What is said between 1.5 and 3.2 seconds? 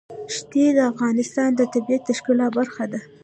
د طبیعت د ښکلا برخه ده.